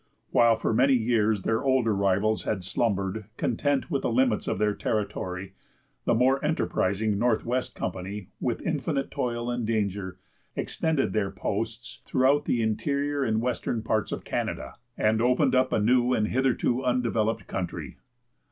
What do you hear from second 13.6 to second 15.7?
parts of Canada, and opened